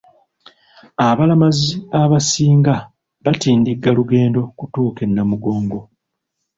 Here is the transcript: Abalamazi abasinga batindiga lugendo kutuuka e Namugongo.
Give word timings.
Abalamazi 1.07 1.69
abasinga 2.01 2.75
batindiga 3.25 3.89
lugendo 3.97 4.39
kutuuka 4.57 4.99
e 5.07 5.09
Namugongo. 5.15 5.79